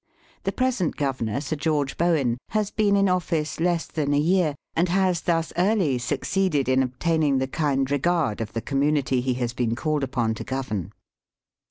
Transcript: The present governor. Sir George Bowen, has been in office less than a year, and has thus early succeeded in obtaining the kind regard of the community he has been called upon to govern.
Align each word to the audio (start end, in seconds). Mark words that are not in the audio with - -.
The 0.45 0.51
present 0.51 0.95
governor. 0.95 1.41
Sir 1.41 1.55
George 1.55 1.95
Bowen, 1.95 2.39
has 2.49 2.71
been 2.71 2.95
in 2.95 3.07
office 3.07 3.59
less 3.59 3.85
than 3.85 4.15
a 4.15 4.19
year, 4.19 4.55
and 4.75 4.89
has 4.89 5.21
thus 5.21 5.53
early 5.57 5.99
succeeded 5.99 6.67
in 6.67 6.81
obtaining 6.81 7.37
the 7.37 7.45
kind 7.45 7.91
regard 7.91 8.41
of 8.41 8.53
the 8.53 8.61
community 8.61 9.21
he 9.21 9.35
has 9.35 9.53
been 9.53 9.75
called 9.75 10.03
upon 10.03 10.33
to 10.33 10.43
govern. 10.43 10.91